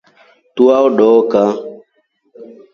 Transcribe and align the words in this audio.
Tua 0.55 0.77
doka. 0.97 1.43